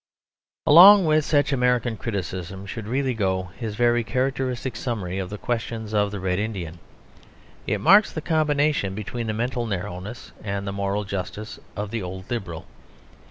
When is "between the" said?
8.95-9.33